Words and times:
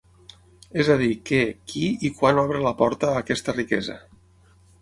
És 0.83 0.87
a 0.93 0.95
dir, 1.01 1.09
què, 1.31 1.41
qui 1.73 1.83
i 2.09 2.11
quan 2.21 2.43
obre 2.47 2.65
la 2.65 2.75
porta 2.83 3.11
a 3.13 3.23
aquesta 3.25 3.59
riquesa. 3.59 4.03